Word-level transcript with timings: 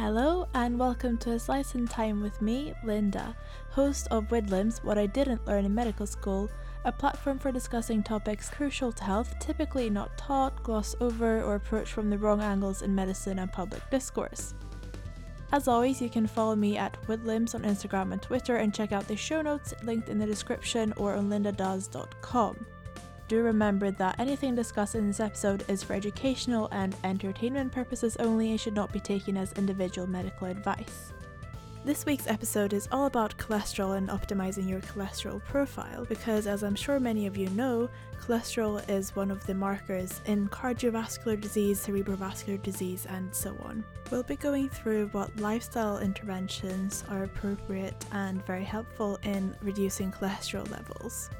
Hello, 0.00 0.48
and 0.54 0.78
welcome 0.78 1.18
to 1.18 1.32
a 1.32 1.38
Slice 1.38 1.74
in 1.74 1.86
Time 1.86 2.22
with 2.22 2.40
me, 2.40 2.72
Linda, 2.82 3.36
host 3.68 4.08
of 4.10 4.28
Widlims 4.28 4.82
What 4.82 4.96
I 4.96 5.04
Didn't 5.04 5.46
Learn 5.46 5.66
in 5.66 5.74
Medical 5.74 6.06
School, 6.06 6.48
a 6.86 6.90
platform 6.90 7.38
for 7.38 7.52
discussing 7.52 8.02
topics 8.02 8.48
crucial 8.48 8.92
to 8.92 9.04
health, 9.04 9.38
typically 9.40 9.90
not 9.90 10.16
taught, 10.16 10.62
glossed 10.62 10.96
over, 11.02 11.42
or 11.42 11.56
approached 11.56 11.92
from 11.92 12.08
the 12.08 12.16
wrong 12.16 12.40
angles 12.40 12.80
in 12.80 12.94
medicine 12.94 13.40
and 13.40 13.52
public 13.52 13.82
discourse. 13.90 14.54
As 15.52 15.68
always, 15.68 16.00
you 16.00 16.08
can 16.08 16.26
follow 16.26 16.56
me 16.56 16.78
at 16.78 16.96
Widlims 17.06 17.54
on 17.54 17.64
Instagram 17.64 18.12
and 18.12 18.22
Twitter 18.22 18.56
and 18.56 18.72
check 18.72 18.92
out 18.92 19.06
the 19.06 19.16
show 19.16 19.42
notes 19.42 19.74
linked 19.82 20.08
in 20.08 20.18
the 20.18 20.24
description 20.24 20.94
or 20.96 21.14
on 21.14 21.28
lindadoes.com. 21.28 22.56
Do 23.30 23.44
remember 23.44 23.92
that 23.92 24.18
anything 24.18 24.56
discussed 24.56 24.96
in 24.96 25.06
this 25.06 25.20
episode 25.20 25.64
is 25.68 25.84
for 25.84 25.92
educational 25.92 26.68
and 26.72 26.96
entertainment 27.04 27.70
purposes 27.70 28.16
only 28.16 28.50
and 28.50 28.58
should 28.60 28.74
not 28.74 28.92
be 28.92 28.98
taken 28.98 29.36
as 29.36 29.52
individual 29.52 30.08
medical 30.08 30.48
advice. 30.48 31.12
This 31.84 32.04
week's 32.04 32.26
episode 32.26 32.72
is 32.72 32.88
all 32.90 33.06
about 33.06 33.38
cholesterol 33.38 33.96
and 33.96 34.08
optimizing 34.08 34.68
your 34.68 34.80
cholesterol 34.80 35.40
profile 35.44 36.04
because, 36.06 36.48
as 36.48 36.64
I'm 36.64 36.74
sure 36.74 36.98
many 36.98 37.28
of 37.28 37.36
you 37.36 37.48
know, 37.50 37.88
cholesterol 38.20 38.82
is 38.90 39.14
one 39.14 39.30
of 39.30 39.46
the 39.46 39.54
markers 39.54 40.20
in 40.26 40.48
cardiovascular 40.48 41.40
disease, 41.40 41.86
cerebrovascular 41.86 42.60
disease, 42.60 43.06
and 43.08 43.32
so 43.32 43.56
on. 43.62 43.84
We'll 44.10 44.24
be 44.24 44.34
going 44.34 44.70
through 44.70 45.06
what 45.12 45.38
lifestyle 45.38 45.98
interventions 45.98 47.04
are 47.08 47.22
appropriate 47.22 48.04
and 48.10 48.44
very 48.44 48.64
helpful 48.64 49.20
in 49.22 49.54
reducing 49.62 50.10
cholesterol 50.10 50.68
levels. 50.72 51.30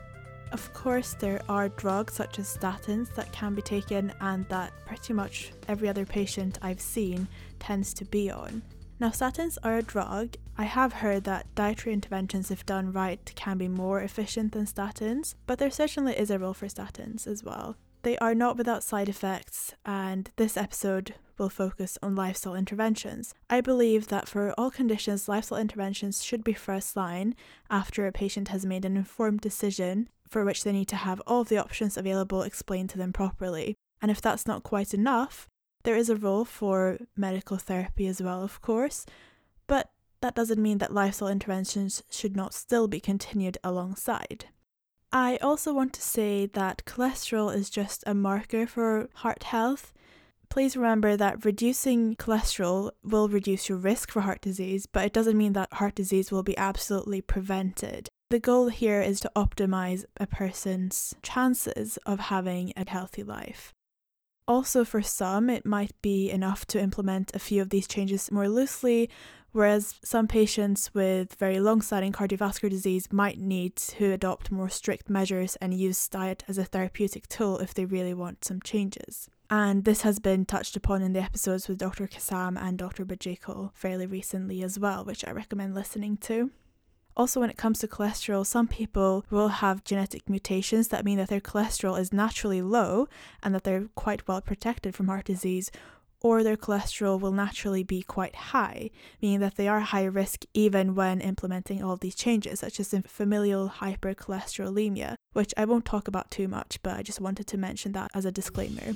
Of 0.52 0.72
course, 0.74 1.14
there 1.14 1.40
are 1.48 1.68
drugs 1.68 2.14
such 2.14 2.40
as 2.40 2.56
statins 2.56 3.14
that 3.14 3.32
can 3.32 3.54
be 3.54 3.62
taken 3.62 4.12
and 4.20 4.48
that 4.48 4.72
pretty 4.84 5.12
much 5.12 5.52
every 5.68 5.88
other 5.88 6.04
patient 6.04 6.58
I've 6.60 6.80
seen 6.80 7.28
tends 7.60 7.94
to 7.94 8.04
be 8.04 8.30
on. 8.30 8.62
Now, 8.98 9.10
statins 9.10 9.56
are 9.62 9.78
a 9.78 9.82
drug. 9.82 10.34
I 10.58 10.64
have 10.64 10.92
heard 10.92 11.24
that 11.24 11.46
dietary 11.54 11.94
interventions, 11.94 12.50
if 12.50 12.66
done 12.66 12.92
right, 12.92 13.32
can 13.36 13.58
be 13.58 13.68
more 13.68 14.02
efficient 14.02 14.52
than 14.52 14.66
statins, 14.66 15.34
but 15.46 15.58
there 15.58 15.70
certainly 15.70 16.18
is 16.18 16.30
a 16.30 16.38
role 16.38 16.52
for 16.52 16.66
statins 16.66 17.26
as 17.26 17.44
well. 17.44 17.76
They 18.02 18.18
are 18.18 18.34
not 18.34 18.56
without 18.58 18.82
side 18.82 19.08
effects, 19.08 19.74
and 19.86 20.30
this 20.36 20.56
episode 20.56 21.14
will 21.38 21.48
focus 21.48 21.96
on 22.02 22.14
lifestyle 22.14 22.54
interventions. 22.54 23.34
I 23.48 23.60
believe 23.62 24.08
that 24.08 24.28
for 24.28 24.52
all 24.58 24.70
conditions, 24.70 25.28
lifestyle 25.28 25.58
interventions 25.58 26.22
should 26.22 26.44
be 26.44 26.52
first 26.52 26.96
line 26.96 27.34
after 27.70 28.06
a 28.06 28.12
patient 28.12 28.48
has 28.48 28.66
made 28.66 28.84
an 28.84 28.96
informed 28.96 29.40
decision 29.40 30.08
for 30.30 30.44
which 30.44 30.64
they 30.64 30.72
need 30.72 30.88
to 30.88 30.96
have 30.96 31.20
all 31.26 31.42
of 31.42 31.48
the 31.48 31.58
options 31.58 31.96
available 31.96 32.42
explained 32.42 32.90
to 32.90 32.98
them 32.98 33.12
properly. 33.12 33.76
And 34.00 34.10
if 34.10 34.20
that's 34.20 34.46
not 34.46 34.62
quite 34.62 34.94
enough, 34.94 35.48
there 35.82 35.96
is 35.96 36.08
a 36.08 36.16
role 36.16 36.44
for 36.44 36.98
medical 37.16 37.56
therapy 37.56 38.06
as 38.06 38.22
well, 38.22 38.42
of 38.42 38.60
course, 38.60 39.06
but 39.66 39.90
that 40.20 40.34
doesn't 40.34 40.62
mean 40.62 40.78
that 40.78 40.92
lifestyle 40.92 41.28
interventions 41.28 42.02
should 42.10 42.36
not 42.36 42.54
still 42.54 42.86
be 42.88 43.00
continued 43.00 43.58
alongside. 43.64 44.46
I 45.12 45.38
also 45.38 45.72
want 45.72 45.92
to 45.94 46.02
say 46.02 46.46
that 46.46 46.84
cholesterol 46.84 47.54
is 47.54 47.70
just 47.70 48.04
a 48.06 48.14
marker 48.14 48.66
for 48.66 49.08
heart 49.14 49.44
health. 49.44 49.92
Please 50.50 50.76
remember 50.76 51.16
that 51.16 51.44
reducing 51.44 52.16
cholesterol 52.16 52.90
will 53.02 53.28
reduce 53.28 53.68
your 53.68 53.78
risk 53.78 54.10
for 54.10 54.20
heart 54.20 54.40
disease, 54.40 54.86
but 54.86 55.04
it 55.04 55.12
doesn't 55.12 55.38
mean 55.38 55.54
that 55.54 55.72
heart 55.74 55.94
disease 55.94 56.30
will 56.30 56.42
be 56.42 56.56
absolutely 56.58 57.20
prevented. 57.20 58.08
The 58.30 58.38
goal 58.38 58.68
here 58.68 59.00
is 59.00 59.18
to 59.20 59.32
optimize 59.34 60.04
a 60.18 60.24
person's 60.24 61.16
chances 61.20 61.98
of 62.06 62.20
having 62.20 62.72
a 62.76 62.88
healthy 62.88 63.24
life. 63.24 63.74
Also, 64.46 64.84
for 64.84 65.02
some, 65.02 65.50
it 65.50 65.66
might 65.66 66.00
be 66.00 66.30
enough 66.30 66.64
to 66.66 66.80
implement 66.80 67.34
a 67.34 67.40
few 67.40 67.60
of 67.60 67.70
these 67.70 67.88
changes 67.88 68.30
more 68.30 68.48
loosely, 68.48 69.10
whereas 69.50 69.98
some 70.04 70.28
patients 70.28 70.94
with 70.94 71.34
very 71.34 71.58
long 71.58 71.82
standing 71.82 72.12
cardiovascular 72.12 72.70
disease 72.70 73.12
might 73.12 73.40
need 73.40 73.74
to 73.74 74.12
adopt 74.12 74.52
more 74.52 74.68
strict 74.68 75.10
measures 75.10 75.56
and 75.56 75.74
use 75.74 76.06
diet 76.06 76.44
as 76.46 76.56
a 76.56 76.64
therapeutic 76.64 77.26
tool 77.26 77.58
if 77.58 77.74
they 77.74 77.84
really 77.84 78.14
want 78.14 78.44
some 78.44 78.60
changes. 78.62 79.28
And 79.50 79.84
this 79.84 80.02
has 80.02 80.20
been 80.20 80.46
touched 80.46 80.76
upon 80.76 81.02
in 81.02 81.14
the 81.14 81.22
episodes 81.22 81.66
with 81.66 81.78
Dr. 81.78 82.06
Kassam 82.06 82.56
and 82.56 82.78
Dr. 82.78 83.04
Bajekal 83.04 83.74
fairly 83.74 84.06
recently 84.06 84.62
as 84.62 84.78
well, 84.78 85.04
which 85.04 85.26
I 85.26 85.32
recommend 85.32 85.74
listening 85.74 86.16
to. 86.18 86.52
Also, 87.16 87.40
when 87.40 87.50
it 87.50 87.56
comes 87.56 87.80
to 87.80 87.88
cholesterol, 87.88 88.46
some 88.46 88.68
people 88.68 89.24
will 89.30 89.48
have 89.48 89.84
genetic 89.84 90.28
mutations 90.28 90.88
that 90.88 91.04
mean 91.04 91.18
that 91.18 91.28
their 91.28 91.40
cholesterol 91.40 91.98
is 91.98 92.12
naturally 92.12 92.62
low 92.62 93.08
and 93.42 93.54
that 93.54 93.64
they're 93.64 93.88
quite 93.94 94.26
well 94.26 94.40
protected 94.40 94.94
from 94.94 95.08
heart 95.08 95.26
disease, 95.26 95.70
or 96.22 96.42
their 96.42 96.56
cholesterol 96.56 97.18
will 97.18 97.32
naturally 97.32 97.82
be 97.82 98.02
quite 98.02 98.34
high, 98.34 98.90
meaning 99.20 99.40
that 99.40 99.56
they 99.56 99.66
are 99.66 99.80
high 99.80 100.04
risk 100.04 100.44
even 100.54 100.94
when 100.94 101.20
implementing 101.20 101.82
all 101.82 101.96
these 101.96 102.14
changes, 102.14 102.60
such 102.60 102.78
as 102.78 102.94
familial 103.06 103.70
hypercholesterolemia, 103.76 105.14
which 105.32 105.52
I 105.56 105.64
won't 105.64 105.84
talk 105.84 106.08
about 106.08 106.30
too 106.30 106.46
much, 106.46 106.78
but 106.82 106.96
I 106.96 107.02
just 107.02 107.20
wanted 107.20 107.46
to 107.48 107.58
mention 107.58 107.92
that 107.92 108.10
as 108.14 108.24
a 108.24 108.32
disclaimer. 108.32 108.94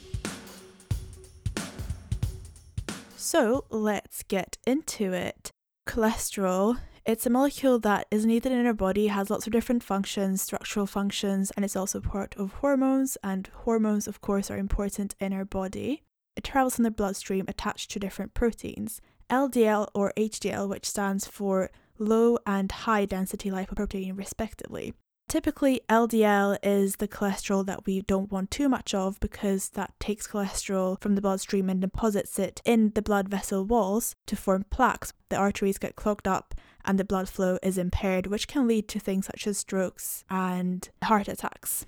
So 3.16 3.64
let's 3.70 4.22
get 4.22 4.58
into 4.66 5.12
it. 5.12 5.50
Cholesterol 5.88 6.78
it's 7.06 7.26
a 7.26 7.30
molecule 7.30 7.78
that 7.80 8.06
is 8.10 8.24
needed 8.24 8.50
in 8.52 8.66
our 8.66 8.72
body, 8.72 9.08
has 9.08 9.28
lots 9.28 9.46
of 9.46 9.52
different 9.52 9.82
functions, 9.82 10.40
structural 10.40 10.86
functions, 10.86 11.50
and 11.50 11.64
it's 11.64 11.76
also 11.76 12.00
part 12.00 12.34
of 12.36 12.54
hormones. 12.54 13.18
And 13.22 13.48
hormones, 13.64 14.08
of 14.08 14.20
course, 14.20 14.50
are 14.50 14.56
important 14.56 15.14
in 15.20 15.32
our 15.32 15.44
body. 15.44 16.02
It 16.34 16.44
travels 16.44 16.78
in 16.78 16.82
the 16.82 16.90
bloodstream 16.90 17.44
attached 17.46 17.90
to 17.90 17.98
different 17.98 18.32
proteins. 18.32 19.00
LDL 19.30 19.88
or 19.94 20.12
HDL, 20.16 20.68
which 20.68 20.86
stands 20.86 21.26
for 21.26 21.70
low 21.98 22.38
and 22.46 22.72
high 22.72 23.04
density 23.04 23.50
lipoprotein, 23.50 24.16
respectively. 24.16 24.94
Typically, 25.28 25.80
LDL 25.88 26.58
is 26.62 26.96
the 26.96 27.08
cholesterol 27.08 27.64
that 27.66 27.86
we 27.86 28.02
don't 28.02 28.30
want 28.30 28.50
too 28.50 28.68
much 28.68 28.94
of 28.94 29.18
because 29.20 29.70
that 29.70 29.98
takes 29.98 30.28
cholesterol 30.28 31.00
from 31.00 31.14
the 31.14 31.20
bloodstream 31.20 31.68
and 31.70 31.80
deposits 31.80 32.38
it 32.38 32.60
in 32.64 32.92
the 32.94 33.02
blood 33.02 33.28
vessel 33.28 33.64
walls 33.64 34.14
to 34.26 34.36
form 34.36 34.64
plaques. 34.70 35.12
The 35.30 35.36
arteries 35.36 35.78
get 35.78 35.96
clogged 35.96 36.28
up 36.28 36.54
and 36.84 36.98
the 36.98 37.04
blood 37.04 37.28
flow 37.28 37.58
is 37.62 37.78
impaired, 37.78 38.26
which 38.26 38.46
can 38.46 38.68
lead 38.68 38.86
to 38.88 39.00
things 39.00 39.26
such 39.26 39.46
as 39.46 39.58
strokes 39.58 40.24
and 40.28 40.88
heart 41.02 41.28
attacks. 41.28 41.86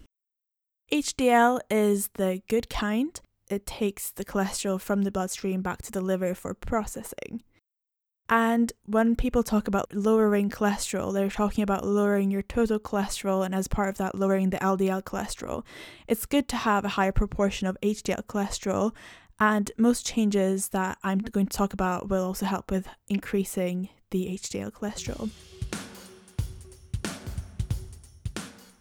HDL 0.90 1.60
is 1.70 2.08
the 2.14 2.42
good 2.48 2.70
kind. 2.70 3.20
It 3.50 3.66
takes 3.66 4.10
the 4.10 4.24
cholesterol 4.24 4.80
from 4.80 5.02
the 5.02 5.10
bloodstream 5.10 5.60
back 5.60 5.82
to 5.82 5.92
the 5.92 6.00
liver 6.00 6.34
for 6.34 6.54
processing. 6.54 7.42
And 8.28 8.72
when 8.86 9.14
people 9.14 9.44
talk 9.44 9.68
about 9.68 9.94
lowering 9.94 10.50
cholesterol, 10.50 11.12
they're 11.12 11.30
talking 11.30 11.62
about 11.62 11.86
lowering 11.86 12.30
your 12.30 12.42
total 12.42 12.80
cholesterol 12.80 13.44
and 13.44 13.54
as 13.54 13.68
part 13.68 13.88
of 13.88 13.98
that, 13.98 14.16
lowering 14.16 14.50
the 14.50 14.58
LDL 14.58 15.04
cholesterol. 15.04 15.64
It's 16.08 16.26
good 16.26 16.48
to 16.48 16.56
have 16.56 16.84
a 16.84 16.90
higher 16.90 17.12
proportion 17.12 17.68
of 17.68 17.78
HDL 17.82 18.24
cholesterol, 18.24 18.92
and 19.38 19.70
most 19.76 20.04
changes 20.04 20.70
that 20.70 20.98
I'm 21.04 21.18
going 21.18 21.46
to 21.46 21.56
talk 21.56 21.72
about 21.72 22.08
will 22.08 22.24
also 22.24 22.46
help 22.46 22.70
with 22.70 22.88
increasing 23.06 23.90
the 24.10 24.26
HDL 24.26 24.72
cholesterol. 24.72 25.30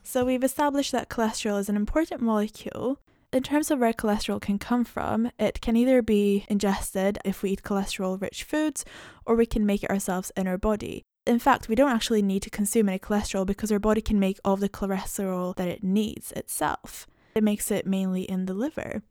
So, 0.01 0.23
we've 0.23 0.45
established 0.45 0.93
that 0.93 1.09
cholesterol 1.09 1.59
is 1.59 1.67
an 1.67 1.75
important 1.75 2.21
molecule 2.21 2.99
in 3.35 3.43
terms 3.43 3.69
of 3.69 3.79
where 3.79 3.91
cholesterol 3.91 4.39
can 4.39 4.57
come 4.57 4.85
from, 4.85 5.29
it 5.37 5.59
can 5.59 5.75
either 5.75 6.01
be 6.01 6.45
ingested 6.47 7.19
if 7.25 7.43
we 7.43 7.51
eat 7.51 7.63
cholesterol 7.63 8.19
rich 8.19 8.45
foods, 8.45 8.85
or 9.25 9.35
we 9.35 9.45
can 9.45 9.65
make 9.65 9.83
it 9.83 9.89
ourselves 9.89 10.31
in 10.37 10.47
our 10.47 10.57
body. 10.57 11.03
In 11.27 11.37
fact, 11.37 11.67
we 11.67 11.75
don't 11.75 11.91
actually 11.91 12.21
need 12.21 12.43
to 12.43 12.49
consume 12.49 12.87
any 12.87 12.97
cholesterol 12.97 13.45
because 13.45 13.73
our 13.73 13.79
body 13.79 13.99
can 13.99 14.21
make 14.21 14.39
all 14.45 14.55
the 14.55 14.69
cholesterol 14.69 15.53
that 15.57 15.67
it 15.67 15.83
needs 15.83 16.31
itself. 16.31 17.07
It 17.35 17.43
makes 17.43 17.71
it 17.71 17.85
mainly 17.85 18.21
in 18.21 18.45
the 18.45 18.53
liver. 18.53 19.03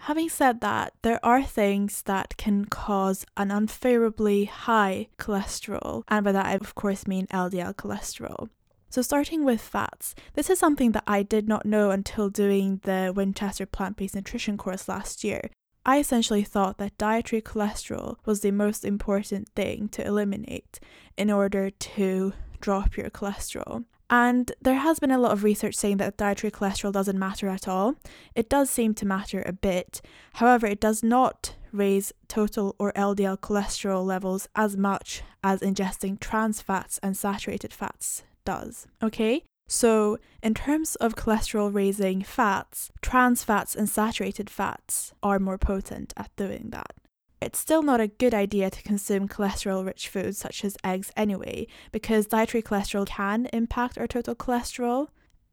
Having 0.00 0.30
said 0.30 0.60
that, 0.62 0.94
there 1.02 1.24
are 1.24 1.44
things 1.44 2.02
that 2.02 2.36
can 2.36 2.64
cause 2.64 3.24
an 3.36 3.52
unfavorably 3.52 4.46
high 4.46 5.06
cholesterol, 5.18 6.02
and 6.08 6.24
by 6.24 6.32
that 6.32 6.46
I 6.46 6.54
of 6.54 6.74
course 6.74 7.06
mean 7.06 7.28
LDL 7.28 7.76
cholesterol. 7.76 8.48
So, 8.96 9.02
starting 9.02 9.44
with 9.44 9.60
fats, 9.60 10.14
this 10.32 10.48
is 10.48 10.58
something 10.58 10.92
that 10.92 11.04
I 11.06 11.22
did 11.22 11.46
not 11.46 11.66
know 11.66 11.90
until 11.90 12.30
doing 12.30 12.80
the 12.84 13.12
Winchester 13.14 13.66
plant 13.66 13.98
based 13.98 14.14
nutrition 14.14 14.56
course 14.56 14.88
last 14.88 15.22
year. 15.22 15.50
I 15.84 15.98
essentially 15.98 16.42
thought 16.42 16.78
that 16.78 16.96
dietary 16.96 17.42
cholesterol 17.42 18.16
was 18.24 18.40
the 18.40 18.52
most 18.52 18.86
important 18.86 19.50
thing 19.50 19.90
to 19.90 20.06
eliminate 20.06 20.80
in 21.14 21.30
order 21.30 21.68
to 21.68 22.32
drop 22.62 22.96
your 22.96 23.10
cholesterol. 23.10 23.84
And 24.08 24.50
there 24.62 24.76
has 24.76 24.98
been 24.98 25.10
a 25.10 25.18
lot 25.18 25.32
of 25.32 25.44
research 25.44 25.74
saying 25.74 25.98
that 25.98 26.16
dietary 26.16 26.50
cholesterol 26.50 26.92
doesn't 26.92 27.18
matter 27.18 27.48
at 27.48 27.68
all. 27.68 27.96
It 28.34 28.48
does 28.48 28.70
seem 28.70 28.94
to 28.94 29.06
matter 29.06 29.42
a 29.44 29.52
bit. 29.52 30.00
However, 30.32 30.66
it 30.66 30.80
does 30.80 31.02
not 31.02 31.54
raise 31.70 32.14
total 32.28 32.74
or 32.78 32.94
LDL 32.94 33.40
cholesterol 33.40 34.06
levels 34.06 34.48
as 34.56 34.74
much 34.74 35.22
as 35.44 35.60
ingesting 35.60 36.18
trans 36.18 36.62
fats 36.62 36.98
and 37.02 37.14
saturated 37.14 37.74
fats 37.74 38.22
does. 38.46 38.86
Okay? 39.02 39.42
So, 39.68 40.18
in 40.42 40.54
terms 40.54 40.94
of 40.96 41.16
cholesterol 41.16 41.74
raising 41.74 42.22
fats, 42.22 42.90
trans 43.02 43.42
fats 43.42 43.74
and 43.74 43.88
saturated 43.88 44.48
fats 44.48 45.12
are 45.22 45.38
more 45.38 45.58
potent 45.58 46.14
at 46.16 46.34
doing 46.36 46.70
that. 46.70 46.94
It's 47.40 47.58
still 47.58 47.82
not 47.82 48.00
a 48.00 48.06
good 48.06 48.32
idea 48.32 48.70
to 48.70 48.82
consume 48.82 49.28
cholesterol 49.28 49.84
rich 49.84 50.08
foods 50.08 50.38
such 50.38 50.64
as 50.64 50.78
eggs 50.82 51.12
anyway, 51.16 51.66
because 51.92 52.26
dietary 52.26 52.62
cholesterol 52.62 53.06
can 53.06 53.46
impact 53.52 53.98
our 53.98 54.06
total 54.06 54.34
cholesterol. 54.34 55.08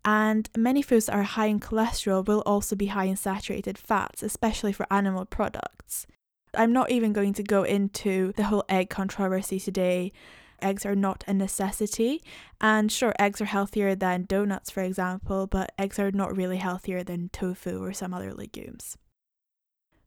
And 0.06 0.50
many 0.56 0.82
foods 0.82 1.08
that 1.08 1.16
are 1.16 1.24
high 1.24 1.48
in 1.48 1.60
cholesterol 1.60 2.26
will 2.26 2.44
also 2.46 2.76
be 2.76 2.88
high 2.88 3.06
in 3.06 3.16
saturated 3.16 3.78
fats, 3.78 4.22
especially 4.22 4.74
for 4.74 4.86
animal 4.92 5.26
products. 5.26 6.06
I'm 6.56 6.72
not 6.72 6.92
even 6.92 7.14
going 7.14 7.34
to 7.34 7.44
go 7.44 7.64
into 7.64 8.32
the 8.34 8.44
whole 8.44 8.64
egg 8.70 8.90
controversy 8.90 9.60
today. 9.60 10.12
Eggs 10.64 10.86
are 10.86 10.96
not 10.96 11.24
a 11.28 11.34
necessity. 11.34 12.24
And 12.60 12.92
sure, 12.92 13.14
eggs 13.20 13.42
are 13.42 13.46
healthier 13.46 13.94
than 13.94 14.26
donuts, 14.26 14.72
for 14.72 14.82
example, 14.82 15.46
but 15.46 15.72
eggs 15.78 16.00
are 16.00 16.12
not 16.12 16.36
really 16.36 16.58
healthier 16.58 17.04
than 17.04 17.30
tofu 17.30 17.84
or 17.84 17.94
some 17.94 18.14
other 18.14 18.34
legumes. 18.34 18.98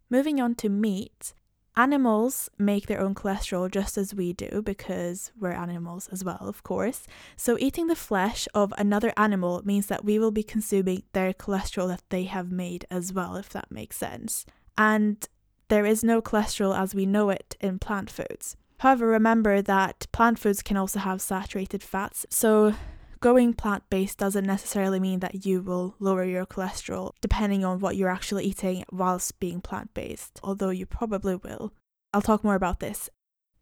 Moving 0.08 0.40
on 0.40 0.54
to 0.56 0.68
meat, 0.68 1.34
Animals 1.78 2.48
make 2.56 2.86
their 2.86 3.02
own 3.02 3.14
cholesterol 3.14 3.70
just 3.70 3.98
as 3.98 4.14
we 4.14 4.32
do 4.32 4.62
because 4.64 5.30
we're 5.38 5.50
animals 5.50 6.08
as 6.10 6.24
well, 6.24 6.38
of 6.40 6.62
course. 6.62 7.06
So, 7.36 7.58
eating 7.60 7.86
the 7.86 7.94
flesh 7.94 8.48
of 8.54 8.72
another 8.78 9.12
animal 9.14 9.60
means 9.62 9.86
that 9.88 10.02
we 10.02 10.18
will 10.18 10.30
be 10.30 10.42
consuming 10.42 11.02
their 11.12 11.34
cholesterol 11.34 11.88
that 11.88 12.02
they 12.08 12.24
have 12.24 12.50
made 12.50 12.86
as 12.90 13.12
well, 13.12 13.36
if 13.36 13.50
that 13.50 13.70
makes 13.70 13.98
sense. 13.98 14.46
And 14.78 15.28
there 15.68 15.84
is 15.84 16.02
no 16.02 16.22
cholesterol 16.22 16.74
as 16.74 16.94
we 16.94 17.04
know 17.04 17.28
it 17.28 17.56
in 17.60 17.78
plant 17.78 18.08
foods. 18.08 18.56
However, 18.78 19.06
remember 19.06 19.62
that 19.62 20.06
plant 20.12 20.38
foods 20.38 20.62
can 20.62 20.76
also 20.76 20.98
have 20.98 21.20
saturated 21.20 21.82
fats. 21.82 22.26
So, 22.30 22.74
going 23.20 23.54
plant 23.54 23.84
based 23.88 24.18
doesn't 24.18 24.44
necessarily 24.44 25.00
mean 25.00 25.20
that 25.20 25.46
you 25.46 25.62
will 25.62 25.94
lower 25.98 26.24
your 26.24 26.44
cholesterol 26.44 27.12
depending 27.20 27.64
on 27.64 27.80
what 27.80 27.96
you're 27.96 28.10
actually 28.10 28.44
eating 28.44 28.84
whilst 28.92 29.40
being 29.40 29.60
plant 29.60 29.94
based, 29.94 30.38
although 30.42 30.70
you 30.70 30.84
probably 30.84 31.36
will. 31.36 31.72
I'll 32.12 32.22
talk 32.22 32.44
more 32.44 32.54
about 32.54 32.80
this. 32.80 33.08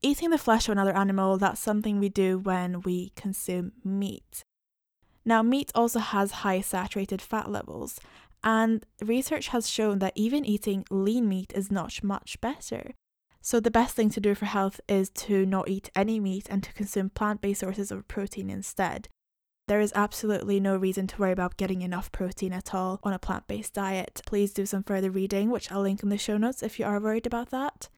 Eating 0.03 0.31
the 0.31 0.39
flesh 0.39 0.69
of 0.69 0.73
another 0.73 0.95
animal, 0.95 1.39
that's 1.39 1.61
something 1.61 1.99
we 1.99 2.09
do 2.09 2.39
when 2.39 2.83
we 2.83 3.13
consume 3.17 3.73
meat. 3.83 4.45
Now, 5.25 5.43
meat 5.43 5.73
also 5.75 6.01
has 6.01 6.43
high 6.43 6.61
saturated 6.61 7.23
fat 7.23 7.51
levels, 7.51 7.99
and 8.43 8.85
research 9.01 9.49
has 9.49 9.71
shown 9.71 10.01
that 10.01 10.13
even 10.15 10.45
eating 10.45 10.85
lean 10.91 11.29
meat 11.29 11.53
is 11.55 11.71
not 11.71 12.03
much 12.03 12.39
better. 12.43 12.93
So, 13.47 13.61
the 13.61 13.71
best 13.71 13.95
thing 13.95 14.09
to 14.09 14.21
do 14.23 14.35
for 14.35 14.47
health 14.47 14.81
is 14.89 15.11
to 15.11 15.45
not 15.45 15.69
eat 15.69 15.91
any 15.95 16.19
meat 16.19 16.47
and 16.49 16.63
to 16.63 16.73
consume 16.73 17.11
plant 17.11 17.43
based 17.43 17.61
sources 17.61 17.93
of 17.93 18.09
protein 18.09 18.49
instead. 18.49 19.07
There 19.69 19.83
is 19.83 19.93
absolutely 19.95 20.61
no 20.61 20.79
reason 20.79 21.07
to 21.09 21.19
worry 21.19 21.33
about 21.33 21.59
getting 21.59 21.83
enough 21.83 22.11
protein 22.11 22.55
at 22.55 22.75
all 22.75 23.01
on 23.03 23.13
a 23.13 23.19
plant 23.19 23.47
based 23.47 23.75
diet. 23.75 24.23
Please 24.25 24.55
do 24.55 24.65
some 24.65 24.83
further 24.83 25.11
reading, 25.11 25.51
which 25.51 25.71
I'll 25.71 25.83
link 25.83 26.03
in 26.03 26.09
the 26.09 26.17
show 26.17 26.39
notes 26.39 26.63
if 26.63 26.79
you 26.79 26.87
are 26.87 26.99
worried 26.99 27.27
about 27.27 27.51
that. 27.51 27.91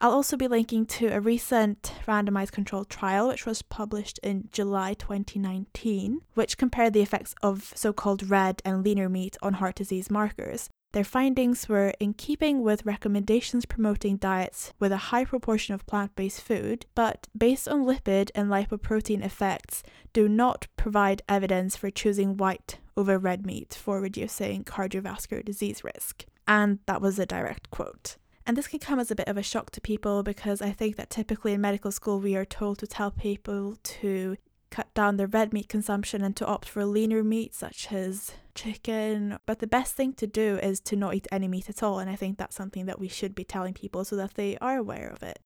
I'll 0.00 0.12
also 0.12 0.36
be 0.36 0.46
linking 0.46 0.86
to 0.86 1.08
a 1.08 1.20
recent 1.20 1.92
randomized 2.06 2.52
controlled 2.52 2.88
trial 2.88 3.26
which 3.26 3.46
was 3.46 3.62
published 3.62 4.20
in 4.22 4.48
July 4.52 4.94
2019, 4.94 6.20
which 6.34 6.56
compared 6.56 6.92
the 6.92 7.02
effects 7.02 7.34
of 7.42 7.72
so 7.74 7.92
called 7.92 8.30
red 8.30 8.62
and 8.64 8.84
leaner 8.84 9.08
meat 9.08 9.36
on 9.42 9.54
heart 9.54 9.74
disease 9.74 10.08
markers. 10.08 10.68
Their 10.94 11.02
findings 11.02 11.68
were 11.68 11.92
in 11.98 12.14
keeping 12.14 12.62
with 12.62 12.86
recommendations 12.86 13.66
promoting 13.66 14.16
diets 14.16 14.72
with 14.78 14.92
a 14.92 15.08
high 15.10 15.24
proportion 15.24 15.74
of 15.74 15.84
plant 15.86 16.14
based 16.14 16.40
food, 16.40 16.86
but 16.94 17.26
based 17.36 17.66
on 17.66 17.84
lipid 17.84 18.30
and 18.32 18.48
lipoprotein 18.48 19.24
effects, 19.24 19.82
do 20.12 20.28
not 20.28 20.68
provide 20.76 21.22
evidence 21.28 21.74
for 21.74 21.90
choosing 21.90 22.36
white 22.36 22.78
over 22.96 23.18
red 23.18 23.44
meat 23.44 23.74
for 23.74 24.00
reducing 24.00 24.62
cardiovascular 24.62 25.44
disease 25.44 25.82
risk. 25.82 26.26
And 26.46 26.78
that 26.86 27.02
was 27.02 27.18
a 27.18 27.26
direct 27.26 27.72
quote. 27.72 28.16
And 28.46 28.56
this 28.56 28.68
can 28.68 28.78
come 28.78 29.00
as 29.00 29.10
a 29.10 29.16
bit 29.16 29.26
of 29.26 29.36
a 29.36 29.42
shock 29.42 29.72
to 29.72 29.80
people 29.80 30.22
because 30.22 30.62
I 30.62 30.70
think 30.70 30.94
that 30.94 31.10
typically 31.10 31.54
in 31.54 31.60
medical 31.60 31.90
school 31.90 32.20
we 32.20 32.36
are 32.36 32.44
told 32.44 32.78
to 32.78 32.86
tell 32.86 33.10
people 33.10 33.78
to 33.82 34.36
cut 34.70 34.92
down 34.94 35.16
their 35.16 35.26
red 35.26 35.52
meat 35.52 35.68
consumption 35.68 36.22
and 36.22 36.34
to 36.36 36.46
opt 36.46 36.68
for 36.68 36.84
leaner 36.84 37.22
meat 37.22 37.54
such 37.54 37.92
as 37.92 38.32
chicken. 38.54 39.38
But 39.46 39.60
the 39.60 39.66
best 39.66 39.94
thing 39.94 40.12
to 40.14 40.26
do 40.26 40.58
is 40.62 40.80
to 40.80 40.96
not 40.96 41.14
eat 41.14 41.28
any 41.30 41.48
meat 41.48 41.68
at 41.68 41.82
all, 41.82 41.98
and 41.98 42.10
I 42.10 42.16
think 42.16 42.38
that's 42.38 42.56
something 42.56 42.86
that 42.86 42.98
we 42.98 43.08
should 43.08 43.34
be 43.34 43.44
telling 43.44 43.74
people 43.74 44.04
so 44.04 44.16
that 44.16 44.34
they 44.34 44.56
are 44.58 44.76
aware 44.76 45.08
of 45.08 45.22
it. 45.22 45.38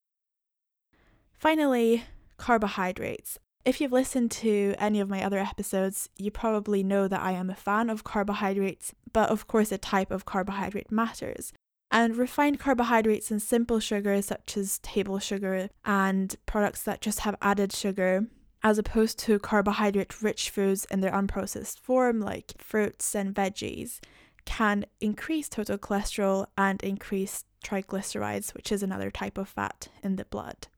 Finally, 1.38 2.05
carbohydrates. 2.37 3.38
If 3.65 3.81
you've 3.81 3.93
listened 3.93 4.31
to 4.31 4.75
any 4.79 5.00
of 5.00 5.11
my 5.11 5.23
other 5.23 5.38
episodes, 5.38 6.09
you 6.17 6.31
probably 6.31 6.82
know 6.82 7.06
that 7.06 7.21
I 7.21 7.32
am 7.32 7.50
a 7.50 7.55
fan 7.55 7.91
of 7.91 8.05
carbohydrates, 8.05 8.94
but 9.12 9.29
of 9.29 9.47
course, 9.47 9.69
the 9.69 9.79
type 9.79 10.11
of 10.11 10.25
carbohydrate 10.25 10.91
matters. 10.91 11.53
And 11.91 12.17
refined 12.17 12.61
carbohydrates 12.61 13.31
and 13.31 13.41
simple 13.41 13.81
sugars, 13.81 14.26
such 14.26 14.56
as 14.56 14.79
table 14.79 15.19
sugar 15.19 15.69
and 15.85 16.35
products 16.47 16.82
that 16.82 17.00
just 17.00 17.21
have 17.21 17.37
added 17.41 17.73
sugar, 17.73 18.26
as 18.63 18.79
opposed 18.79 19.19
to 19.21 19.39
carbohydrate 19.39 20.23
rich 20.23 20.51
foods 20.51 20.85
in 20.91 21.01
their 21.01 21.13
unprocessed 21.13 21.79
form, 21.79 22.21
like 22.21 22.55
fruits 22.59 23.15
and 23.15 23.35
veggies, 23.35 24.01
can 24.45 24.85
increase 25.01 25.49
total 25.49 25.79
cholesterol 25.79 26.47
and 26.57 26.83
increase 26.83 27.45
triglycerides, 27.65 28.55
which 28.55 28.73
is 28.73 28.83
another 28.83 29.11
type 29.11 29.39
of 29.39 29.49
fat 29.49 29.89
in 30.03 30.17
the 30.17 30.25
blood. 30.25 30.69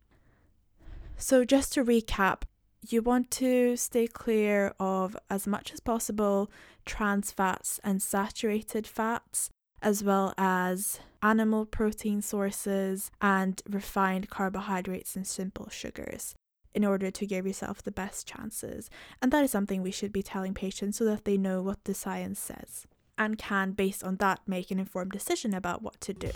So, 1.16 1.44
just 1.44 1.72
to 1.74 1.84
recap, 1.84 2.42
you 2.88 3.02
want 3.02 3.30
to 3.32 3.76
stay 3.76 4.06
clear 4.06 4.74
of 4.80 5.16
as 5.28 5.46
much 5.46 5.72
as 5.72 5.80
possible 5.80 6.50
trans 6.86 7.30
fats 7.30 7.78
and 7.84 8.02
saturated 8.02 8.86
fats, 8.86 9.50
as 9.82 10.02
well 10.02 10.34
as 10.36 10.98
animal 11.22 11.66
protein 11.66 12.22
sources 12.22 13.10
and 13.20 13.62
refined 13.68 14.30
carbohydrates 14.30 15.14
and 15.14 15.26
simple 15.26 15.68
sugars 15.68 16.34
in 16.74 16.84
order 16.84 17.10
to 17.10 17.26
give 17.26 17.46
yourself 17.46 17.82
the 17.82 17.90
best 17.90 18.26
chances. 18.26 18.90
And 19.20 19.32
that 19.32 19.44
is 19.44 19.50
something 19.50 19.82
we 19.82 19.90
should 19.90 20.12
be 20.12 20.22
telling 20.22 20.54
patients 20.54 20.98
so 20.98 21.04
that 21.04 21.24
they 21.24 21.36
know 21.36 21.62
what 21.62 21.84
the 21.84 21.94
science 21.94 22.40
says 22.40 22.86
and 23.20 23.36
can, 23.36 23.72
based 23.72 24.02
on 24.02 24.16
that, 24.16 24.40
make 24.46 24.70
an 24.70 24.80
informed 24.80 25.12
decision 25.12 25.52
about 25.52 25.82
what 25.82 26.00
to 26.00 26.14
do. 26.14 26.30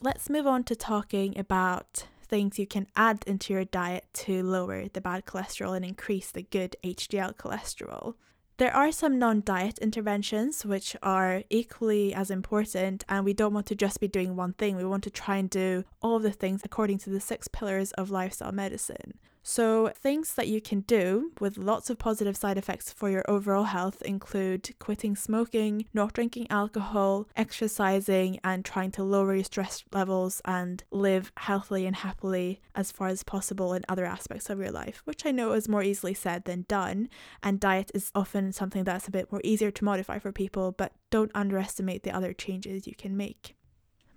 Let's 0.00 0.28
move 0.28 0.46
on 0.46 0.62
to 0.64 0.76
talking 0.76 1.36
about 1.36 2.06
things 2.22 2.58
you 2.58 2.66
can 2.66 2.86
add 2.94 3.24
into 3.26 3.54
your 3.54 3.64
diet 3.64 4.04
to 4.12 4.42
lower 4.42 4.88
the 4.88 5.00
bad 5.00 5.24
cholesterol 5.24 5.74
and 5.74 5.84
increase 5.84 6.30
the 6.30 6.42
good 6.42 6.76
HDL 6.84 7.34
cholesterol. 7.34 8.14
There 8.58 8.74
are 8.74 8.90
some 8.90 9.20
non 9.20 9.42
diet 9.44 9.78
interventions 9.78 10.66
which 10.66 10.96
are 11.00 11.44
equally 11.48 12.12
as 12.12 12.28
important, 12.28 13.04
and 13.08 13.24
we 13.24 13.32
don't 13.32 13.54
want 13.54 13.66
to 13.66 13.76
just 13.76 14.00
be 14.00 14.08
doing 14.08 14.34
one 14.34 14.52
thing. 14.54 14.74
We 14.74 14.84
want 14.84 15.04
to 15.04 15.10
try 15.10 15.36
and 15.36 15.48
do 15.48 15.84
all 16.02 16.16
of 16.16 16.24
the 16.24 16.32
things 16.32 16.62
according 16.64 16.98
to 16.98 17.10
the 17.10 17.20
six 17.20 17.46
pillars 17.46 17.92
of 17.92 18.10
lifestyle 18.10 18.50
medicine. 18.50 19.14
So, 19.50 19.88
things 19.94 20.34
that 20.34 20.48
you 20.48 20.60
can 20.60 20.80
do 20.80 21.32
with 21.40 21.56
lots 21.56 21.88
of 21.88 21.96
positive 21.96 22.36
side 22.36 22.58
effects 22.58 22.92
for 22.92 23.08
your 23.08 23.24
overall 23.26 23.64
health 23.64 24.02
include 24.02 24.74
quitting 24.78 25.16
smoking, 25.16 25.86
not 25.94 26.12
drinking 26.12 26.48
alcohol, 26.50 27.26
exercising, 27.34 28.40
and 28.44 28.62
trying 28.62 28.90
to 28.90 29.02
lower 29.02 29.34
your 29.34 29.44
stress 29.44 29.82
levels 29.90 30.42
and 30.44 30.84
live 30.90 31.32
healthily 31.38 31.86
and 31.86 31.96
happily 31.96 32.60
as 32.74 32.92
far 32.92 33.08
as 33.08 33.22
possible 33.22 33.72
in 33.72 33.86
other 33.88 34.04
aspects 34.04 34.50
of 34.50 34.58
your 34.58 34.70
life, 34.70 35.00
which 35.06 35.24
I 35.24 35.30
know 35.30 35.52
is 35.52 35.66
more 35.66 35.82
easily 35.82 36.12
said 36.12 36.44
than 36.44 36.66
done. 36.68 37.08
And 37.42 37.58
diet 37.58 37.90
is 37.94 38.12
often 38.14 38.52
something 38.52 38.84
that's 38.84 39.08
a 39.08 39.10
bit 39.10 39.32
more 39.32 39.40
easier 39.42 39.70
to 39.70 39.84
modify 39.84 40.18
for 40.18 40.30
people, 40.30 40.72
but 40.72 40.92
don't 41.08 41.32
underestimate 41.34 42.02
the 42.02 42.14
other 42.14 42.34
changes 42.34 42.86
you 42.86 42.94
can 42.94 43.16
make. 43.16 43.56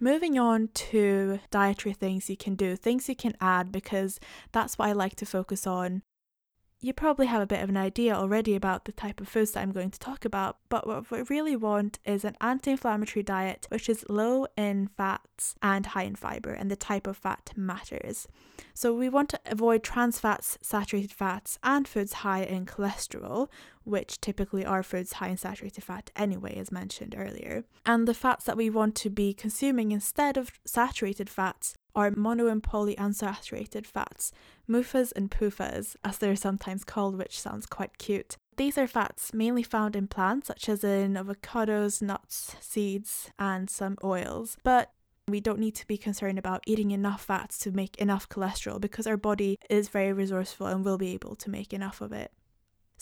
Moving 0.03 0.39
on 0.39 0.69
to 0.73 1.39
dietary 1.51 1.93
things 1.93 2.27
you 2.27 2.35
can 2.35 2.55
do, 2.55 2.75
things 2.75 3.07
you 3.07 3.15
can 3.15 3.35
add, 3.39 3.71
because 3.71 4.19
that's 4.51 4.79
what 4.79 4.89
I 4.89 4.93
like 4.93 5.15
to 5.17 5.27
focus 5.27 5.67
on. 5.67 6.01
You 6.83 6.93
probably 6.93 7.27
have 7.27 7.43
a 7.43 7.47
bit 7.47 7.61
of 7.61 7.69
an 7.69 7.77
idea 7.77 8.15
already 8.15 8.55
about 8.55 8.85
the 8.85 8.91
type 8.91 9.21
of 9.21 9.27
foods 9.27 9.51
that 9.51 9.61
I'm 9.61 9.71
going 9.71 9.91
to 9.91 9.99
talk 9.99 10.25
about, 10.25 10.57
but 10.67 10.87
what 10.87 11.11
we 11.11 11.21
really 11.29 11.55
want 11.55 11.99
is 12.05 12.25
an 12.25 12.35
anti 12.41 12.71
inflammatory 12.71 13.21
diet 13.21 13.67
which 13.69 13.87
is 13.87 14.03
low 14.09 14.47
in 14.57 14.87
fats 14.97 15.53
and 15.61 15.85
high 15.85 16.03
in 16.03 16.15
fiber, 16.15 16.49
and 16.49 16.71
the 16.71 16.75
type 16.75 17.05
of 17.05 17.17
fat 17.17 17.51
matters. 17.55 18.27
So, 18.73 18.95
we 18.95 19.09
want 19.09 19.29
to 19.29 19.39
avoid 19.45 19.83
trans 19.83 20.17
fats, 20.17 20.57
saturated 20.63 21.11
fats, 21.11 21.59
and 21.63 21.87
foods 21.87 22.13
high 22.13 22.41
in 22.41 22.65
cholesterol, 22.65 23.49
which 23.83 24.19
typically 24.19 24.65
are 24.65 24.81
foods 24.81 25.13
high 25.13 25.27
in 25.27 25.37
saturated 25.37 25.83
fat 25.83 26.09
anyway, 26.15 26.57
as 26.57 26.71
mentioned 26.71 27.13
earlier. 27.15 27.63
And 27.85 28.07
the 28.07 28.15
fats 28.15 28.45
that 28.45 28.57
we 28.57 28.71
want 28.71 28.95
to 28.95 29.11
be 29.11 29.35
consuming 29.35 29.91
instead 29.91 30.35
of 30.35 30.51
saturated 30.65 31.29
fats 31.29 31.75
are 31.95 32.11
mono 32.11 32.47
and 32.47 32.63
polyunsaturated 32.63 33.85
fats, 33.85 34.31
MUFAs 34.69 35.11
and 35.15 35.29
PUFAs, 35.29 35.95
as 36.03 36.17
they're 36.17 36.35
sometimes 36.35 36.83
called, 36.83 37.17
which 37.17 37.39
sounds 37.39 37.65
quite 37.65 37.97
cute. 37.97 38.37
These 38.57 38.77
are 38.77 38.87
fats 38.87 39.33
mainly 39.33 39.63
found 39.63 39.95
in 39.95 40.07
plants, 40.07 40.47
such 40.47 40.69
as 40.69 40.83
in 40.83 41.13
avocados, 41.13 42.01
nuts, 42.01 42.55
seeds, 42.59 43.31
and 43.39 43.69
some 43.69 43.97
oils. 44.03 44.57
But 44.63 44.91
we 45.27 45.39
don't 45.39 45.59
need 45.59 45.75
to 45.75 45.87
be 45.87 45.97
concerned 45.97 46.37
about 46.37 46.63
eating 46.67 46.91
enough 46.91 47.23
fats 47.25 47.57
to 47.59 47.71
make 47.71 47.95
enough 47.97 48.27
cholesterol 48.29 48.81
because 48.81 49.07
our 49.07 49.17
body 49.17 49.57
is 49.69 49.89
very 49.89 50.13
resourceful 50.13 50.67
and 50.67 50.83
will 50.83 50.97
be 50.97 51.13
able 51.13 51.35
to 51.37 51.49
make 51.49 51.73
enough 51.73 52.01
of 52.01 52.11
it. 52.11 52.31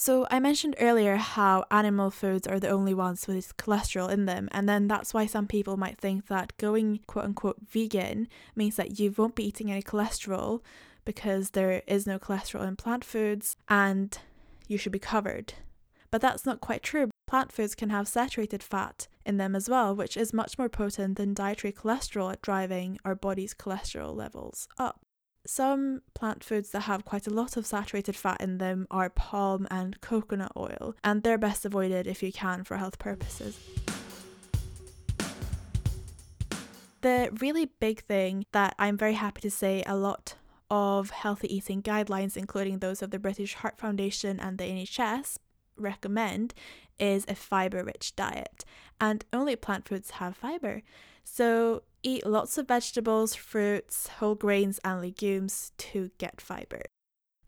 So, 0.02 0.26
I 0.32 0.40
mentioned 0.40 0.78
earlier 0.80 1.18
how 1.18 1.66
animal 1.70 2.10
foods 2.10 2.48
are 2.48 2.58
the 2.58 2.70
only 2.70 2.94
ones 2.94 3.28
with 3.28 3.58
cholesterol 3.58 4.10
in 4.10 4.28
them, 4.28 4.48
and 4.54 4.68
then 4.70 4.88
that's 4.88 5.14
why 5.14 5.26
some 5.26 5.46
people 5.46 5.76
might 5.76 5.98
think 5.98 6.28
that 6.28 6.56
going 6.56 7.02
quote 7.06 7.26
unquote 7.26 7.58
vegan 7.70 8.30
means 8.56 8.78
that 8.78 8.98
you 8.98 9.14
won't 9.18 9.36
be 9.36 9.46
eating 9.46 9.70
any 9.70 9.82
cholesterol 9.82 10.62
because 11.04 11.50
there 11.50 11.84
is 11.86 12.08
no 12.08 12.18
cholesterol 12.18 12.66
in 12.66 12.78
plant 12.78 13.04
foods 13.04 13.58
and 13.68 14.20
you 14.70 14.78
should 14.78 14.94
be 14.94 15.00
covered. 15.00 15.56
But 16.12 16.22
that's 16.22 16.46
not 16.46 16.62
quite 16.62 16.82
true. 16.82 17.10
Plant 17.28 17.52
foods 17.52 17.76
can 17.76 17.90
have 17.90 18.08
saturated 18.08 18.64
fat 18.64 19.10
in 19.26 19.36
them 19.36 19.54
as 19.54 19.68
well, 19.68 19.94
which 19.94 20.16
is 20.16 20.32
much 20.32 20.58
more 20.58 20.70
potent 20.70 21.18
than 21.18 21.34
dietary 21.34 21.74
cholesterol 21.74 22.32
at 22.32 22.42
driving 22.42 23.00
our 23.04 23.16
body's 23.16 23.54
cholesterol 23.54 24.16
levels 24.16 24.70
up. 24.78 25.02
Some 25.52 26.04
plant 26.14 26.44
foods 26.44 26.70
that 26.70 26.82
have 26.82 27.06
quite 27.06 27.26
a 27.26 27.32
lot 27.32 27.58
of 27.58 27.66
saturated 27.66 28.16
fat 28.16 28.40
in 28.40 28.60
them 28.60 28.86
are 28.92 29.10
palm 29.10 29.68
and 29.72 30.00
coconut 30.00 30.52
oil, 30.56 30.94
and 31.04 31.24
they're 31.24 31.40
best 31.40 31.66
avoided 31.66 32.06
if 32.06 32.22
you 32.22 32.32
can 32.32 32.64
for 32.64 32.78
health 32.78 33.00
purposes. 33.00 33.58
The 37.02 37.36
really 37.42 37.66
big 37.80 38.04
thing 38.04 38.46
that 38.52 38.76
I'm 38.78 38.96
very 38.96 39.16
happy 39.16 39.42
to 39.42 39.50
say 39.50 39.84
a 39.88 39.96
lot 39.96 40.36
of 40.70 41.10
healthy 41.10 41.52
eating 41.54 41.82
guidelines, 41.82 42.38
including 42.38 42.78
those 42.78 43.02
of 43.02 43.10
the 43.10 43.18
British 43.18 43.56
Heart 43.56 43.80
Foundation 43.80 44.40
and 44.40 44.60
the 44.60 44.66
NHS, 44.66 45.40
recommend 45.80 46.54
is 47.00 47.26
a 47.28 47.36
fiber 47.36 47.84
rich 47.84 48.16
diet, 48.16 48.66
and 49.00 49.26
only 49.32 49.56
plant 49.56 49.88
foods 49.88 50.12
have 50.12 50.36
fiber. 50.36 50.82
So 51.24 51.84
eat 52.04 52.26
lots 52.26 52.58
of 52.58 52.68
vegetables, 52.68 53.36
fruits, 53.36 54.08
whole 54.08 54.36
grains, 54.36 54.80
and 54.84 55.02
legumes 55.02 55.72
to 55.78 56.12
get 56.18 56.42
fiber. 56.42 56.82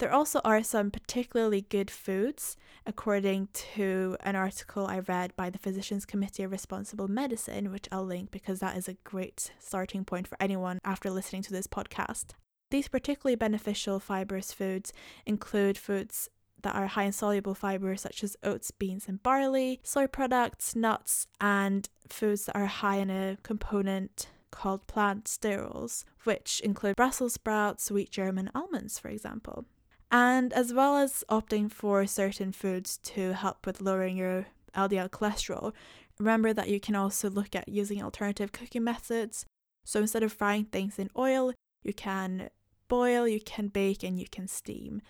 There 0.02 0.12
also 0.12 0.42
are 0.44 0.64
some 0.64 0.90
particularly 0.90 1.62
good 1.62 1.92
foods, 1.92 2.58
according 2.88 3.50
to 3.76 4.18
an 4.22 4.36
article 4.36 4.88
I 4.88 4.98
read 4.98 5.36
by 5.36 5.52
the 5.52 5.60
Physicians 5.60 6.08
Committee 6.08 6.42
of 6.42 6.52
Responsible 6.52 7.08
Medicine, 7.08 7.72
which 7.72 7.88
I'll 7.92 8.04
link 8.04 8.32
because 8.32 8.60
that 8.62 8.76
is 8.76 8.88
a 8.88 8.98
great 9.04 9.52
starting 9.60 10.04
point 10.04 10.28
for 10.28 10.38
anyone 10.40 10.80
after 10.84 11.12
listening 11.12 11.44
to 11.44 11.52
this 11.52 11.68
podcast. 11.68 12.32
These 12.72 12.88
particularly 12.88 13.36
beneficial 13.36 14.00
fibrous 14.00 14.52
foods 14.52 14.92
include 15.28 15.78
foods 15.78 16.30
that 16.64 16.76
are 16.76 16.88
high 16.88 17.04
in 17.04 17.12
soluble 17.12 17.56
fiber, 17.56 17.96
such 17.96 18.24
as 18.24 18.38
oats, 18.44 18.72
beans, 18.72 19.08
and 19.08 19.22
barley, 19.22 19.80
soy 19.84 20.08
products, 20.08 20.76
nuts, 20.76 21.28
and 21.40 21.90
foods 22.10 22.46
that 22.46 22.56
are 22.56 22.66
high 22.66 22.98
in 22.98 23.10
a 23.10 23.38
component 23.44 24.28
called 24.52 24.86
plant 24.88 25.26
sterols, 25.26 26.04
which 26.24 26.60
include 26.62 26.96
Brussels 26.96 27.34
sprouts, 27.34 27.90
wheat 27.90 28.12
germ, 28.12 28.38
and 28.38 28.52
almonds, 28.54 29.00
for 29.00 29.08
example. 29.08 29.66
And 30.12 30.52
as 30.52 30.74
well 30.74 30.98
as 30.98 31.24
opting 31.30 31.72
for 31.72 32.06
certain 32.06 32.52
foods 32.52 32.98
to 32.98 33.34
help 33.34 33.66
with 33.66 33.82
lowering 33.82 34.18
your 34.18 34.48
LDL 34.76 35.10
cholesterol, 35.10 35.74
remember 36.20 36.54
that 36.54 36.68
you 36.68 36.80
can 36.80 36.96
also 36.96 37.30
look 37.30 37.56
at 37.56 37.70
using 37.70 38.04
alternative 38.04 38.52
cooking 38.52 38.84
methods. 38.84 39.46
So 39.86 40.02
instead 40.02 40.24
of 40.24 40.34
frying 40.34 40.66
things 40.66 41.00
in 41.00 41.10
oil, 41.18 41.54
you 41.82 41.94
can 41.94 42.50
boil, 42.90 43.28
you 43.28 43.40
can 43.40 43.70
bake, 43.70 44.04
and 44.04 44.20
you 44.20 44.26
can 44.30 44.48
steam. 44.48 45.02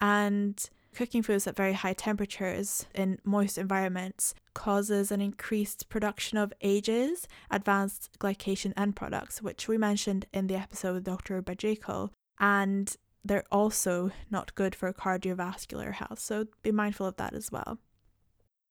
And 0.00 0.68
Cooking 0.94 1.22
foods 1.22 1.46
at 1.46 1.56
very 1.56 1.72
high 1.72 1.92
temperatures 1.92 2.86
in 2.94 3.18
moist 3.24 3.58
environments 3.58 4.34
causes 4.54 5.12
an 5.12 5.20
increased 5.20 5.88
production 5.88 6.36
of 6.36 6.52
AGEs, 6.60 7.28
advanced 7.50 8.10
glycation 8.18 8.72
end 8.76 8.96
products, 8.96 9.40
which 9.40 9.68
we 9.68 9.78
mentioned 9.78 10.26
in 10.32 10.48
the 10.48 10.56
episode 10.56 10.94
with 10.94 11.04
Dr. 11.04 11.40
Bajekal, 11.42 12.10
and 12.38 12.96
they're 13.24 13.44
also 13.52 14.10
not 14.30 14.54
good 14.54 14.74
for 14.74 14.92
cardiovascular 14.92 15.92
health, 15.92 16.18
so 16.18 16.46
be 16.62 16.72
mindful 16.72 17.06
of 17.06 17.16
that 17.16 17.34
as 17.34 17.52
well. 17.52 17.78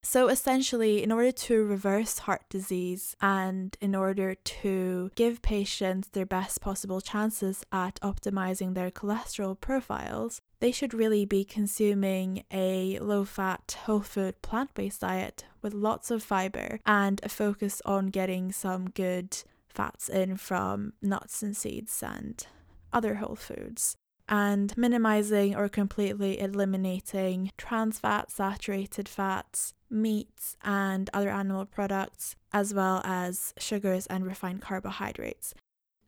So, 0.01 0.29
essentially, 0.29 1.03
in 1.03 1.11
order 1.11 1.31
to 1.31 1.63
reverse 1.65 2.19
heart 2.19 2.43
disease 2.49 3.17
and 3.21 3.75
in 3.81 3.93
order 3.95 4.33
to 4.33 5.11
give 5.15 5.41
patients 5.41 6.09
their 6.09 6.25
best 6.25 6.61
possible 6.61 7.01
chances 7.01 7.65
at 7.71 7.99
optimizing 8.01 8.75
their 8.75 8.91
cholesterol 8.91 9.59
profiles, 9.59 10.39
they 10.59 10.71
should 10.71 10.93
really 10.93 11.25
be 11.25 11.43
consuming 11.43 12.43
a 12.51 12.99
low 12.99 13.25
fat, 13.25 13.77
whole 13.85 14.01
food, 14.01 14.41
plant 14.41 14.73
based 14.73 15.01
diet 15.01 15.45
with 15.61 15.73
lots 15.73 16.11
of 16.11 16.23
fiber 16.23 16.79
and 16.85 17.19
a 17.23 17.29
focus 17.29 17.81
on 17.85 18.07
getting 18.07 18.51
some 18.51 18.89
good 18.89 19.37
fats 19.67 20.09
in 20.09 20.37
from 20.37 20.93
nuts 21.01 21.41
and 21.41 21.55
seeds 21.55 22.03
and 22.03 22.47
other 22.91 23.15
whole 23.15 23.35
foods 23.35 23.95
and 24.29 24.77
minimizing 24.77 25.55
or 25.55 25.67
completely 25.67 26.39
eliminating 26.39 27.51
trans 27.57 27.99
fats, 27.99 28.35
saturated 28.35 29.09
fats, 29.09 29.73
meats, 29.89 30.55
and 30.63 31.09
other 31.13 31.29
animal 31.29 31.65
products, 31.65 32.35
as 32.53 32.73
well 32.73 33.01
as 33.03 33.53
sugars 33.57 34.05
and 34.05 34.25
refined 34.25 34.61
carbohydrates. 34.61 35.55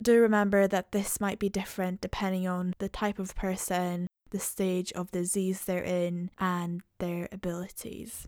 Do 0.02 0.20
remember 0.20 0.68
that 0.68 0.92
this 0.92 1.20
might 1.20 1.40
be 1.40 1.50
different 1.50 2.02
depending 2.02 2.48
on 2.48 2.76
the 2.78 2.90
type 2.90 3.20
of 3.20 3.36
person, 3.36 4.08
the 4.32 4.40
stage 4.40 4.92
of 4.94 5.12
disease 5.12 5.62
they're 5.64 5.84
in, 5.84 6.32
and 6.40 6.82
their 7.00 7.30
abilities. 7.32 8.28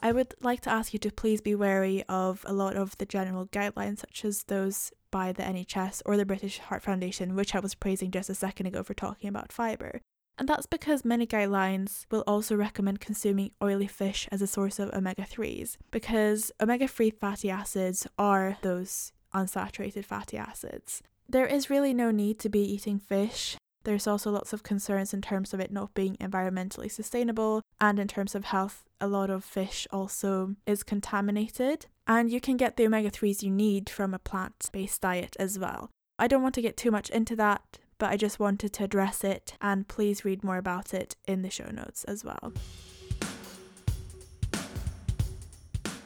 I 0.00 0.12
would 0.12 0.34
like 0.42 0.60
to 0.60 0.70
ask 0.70 0.92
you 0.92 0.98
to 0.98 1.10
please 1.10 1.40
be 1.40 1.54
wary 1.54 2.04
of 2.10 2.44
a 2.46 2.52
lot 2.52 2.76
of 2.76 2.96
the 2.98 3.06
general 3.06 3.46
guidelines, 3.46 4.00
such 4.00 4.24
as 4.26 4.44
those 4.44 4.92
by 5.10 5.32
the 5.32 5.42
NHS 5.42 6.02
or 6.04 6.18
the 6.18 6.26
British 6.26 6.58
Heart 6.58 6.82
Foundation, 6.82 7.34
which 7.34 7.54
I 7.54 7.60
was 7.60 7.74
praising 7.74 8.10
just 8.10 8.28
a 8.28 8.34
second 8.34 8.66
ago 8.66 8.82
for 8.82 8.92
talking 8.92 9.28
about 9.28 9.50
fibre. 9.50 10.02
And 10.36 10.46
that's 10.46 10.66
because 10.66 11.04
many 11.04 11.26
guidelines 11.26 12.04
will 12.10 12.24
also 12.26 12.54
recommend 12.54 13.00
consuming 13.00 13.52
oily 13.62 13.86
fish 13.86 14.28
as 14.30 14.42
a 14.42 14.46
source 14.46 14.78
of 14.78 14.90
omega 14.92 15.22
3s, 15.22 15.78
because 15.90 16.52
omega 16.60 16.86
3 16.86 17.08
fatty 17.10 17.48
acids 17.48 18.06
are 18.18 18.58
those 18.60 19.12
unsaturated 19.32 20.04
fatty 20.04 20.36
acids. 20.36 21.02
There 21.28 21.46
is 21.46 21.70
really 21.70 21.94
no 21.94 22.10
need 22.10 22.38
to 22.40 22.48
be 22.48 22.60
eating 22.60 22.98
fish. 22.98 23.56
There's 23.84 24.06
also 24.06 24.30
lots 24.30 24.52
of 24.52 24.62
concerns 24.62 25.12
in 25.12 25.20
terms 25.20 25.52
of 25.52 25.60
it 25.60 25.72
not 25.72 25.94
being 25.94 26.16
environmentally 26.16 26.90
sustainable, 26.90 27.60
and 27.80 27.98
in 27.98 28.08
terms 28.08 28.34
of 28.34 28.44
health, 28.44 28.84
a 29.00 29.06
lot 29.06 29.30
of 29.30 29.44
fish 29.44 29.86
also 29.90 30.56
is 30.66 30.82
contaminated 30.82 31.86
and 32.06 32.30
you 32.30 32.40
can 32.40 32.56
get 32.56 32.76
the 32.76 32.86
omega 32.86 33.10
3s 33.10 33.42
you 33.42 33.50
need 33.50 33.88
from 33.88 34.12
a 34.12 34.18
plant 34.18 34.68
based 34.72 35.00
diet 35.00 35.36
as 35.38 35.58
well. 35.58 35.90
I 36.18 36.28
don't 36.28 36.42
want 36.42 36.54
to 36.56 36.62
get 36.62 36.76
too 36.76 36.90
much 36.90 37.10
into 37.10 37.34
that, 37.36 37.78
but 37.98 38.10
I 38.10 38.16
just 38.16 38.38
wanted 38.38 38.72
to 38.74 38.84
address 38.84 39.24
it, 39.24 39.54
and 39.60 39.88
please 39.88 40.24
read 40.24 40.44
more 40.44 40.58
about 40.58 40.94
it 40.94 41.16
in 41.26 41.42
the 41.42 41.50
show 41.50 41.70
notes 41.70 42.04
as 42.04 42.24
well. 42.24 42.52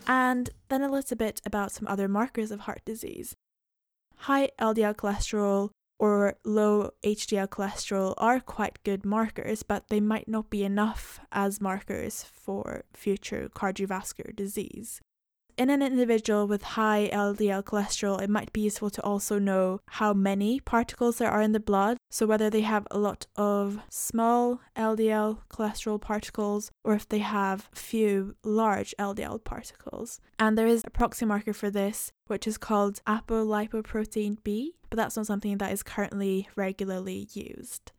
And 0.07 0.49
then 0.69 0.83
a 0.83 0.91
little 0.91 1.17
bit 1.17 1.43
about 1.45 1.73
some 1.73 1.87
other 1.87 2.09
markers 2.09 2.51
of 2.51 2.61
heart 2.61 2.81
disease. 2.87 3.35
High 4.19 4.51
LDL 4.61 4.95
cholesterol 4.97 5.71
or 5.99 6.35
low 6.45 6.91
HDL 7.05 7.49
cholesterol 7.49 8.15
are 8.19 8.41
quite 8.41 8.83
good 8.85 9.05
markers, 9.05 9.63
but 9.63 9.89
they 9.89 10.01
might 10.01 10.29
not 10.29 10.51
be 10.51 10.63
enough 10.65 11.19
as 11.33 11.61
markers 11.61 12.25
for 12.25 12.85
future 12.93 13.49
cardiovascular 13.55 14.35
disease 14.35 15.01
in 15.59 15.71
an 15.71 15.83
individual 15.83 16.47
with 16.47 16.63
high 16.63 17.11
LDL 17.13 17.65
cholesterol, 17.65 18.23
it 18.23 18.31
might 18.31 18.53
be 18.53 18.61
useful 18.61 18.91
to 18.91 19.03
also 19.03 19.39
know 19.39 19.81
how 19.89 20.13
many 20.13 20.61
particles 20.61 21.19
there 21.19 21.31
are 21.31 21.43
in 21.43 21.53
the 21.53 21.61
blood. 21.61 21.99
So, 22.11 22.27
whether 22.27 22.49
they 22.49 22.61
have 22.61 22.87
a 22.91 22.99
lot 22.99 23.27
of 23.37 23.81
small 23.91 24.61
LDL 24.77 25.39
cholesterol 25.51 26.01
particles 26.01 26.71
or 26.85 26.95
if 26.95 27.09
they 27.09 27.19
have 27.19 27.69
few 27.75 28.37
large 28.45 28.95
LDL 28.99 29.43
particles. 29.43 30.21
And 30.39 30.57
there 30.57 30.69
is 30.69 30.83
a 30.87 30.91
proxy 30.91 31.27
marker 31.27 31.53
for 31.53 31.71
this, 31.71 32.13
which 32.29 32.47
is 32.47 32.57
called 32.57 33.01
apolipoprotein 33.07 34.39
B, 34.45 34.77
but 34.89 34.97
that's 34.97 35.17
not 35.17 35.27
something 35.27 35.59
that 35.59 35.73
is 35.73 35.83
currently 35.83 36.49
regularly 36.55 37.29
used. 37.33 37.93